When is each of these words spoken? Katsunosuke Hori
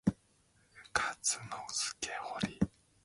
Katsunosuke 0.97 2.09
Hori 2.25 2.55